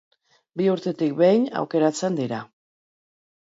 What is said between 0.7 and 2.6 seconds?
urtetik behin aukeratzen dira.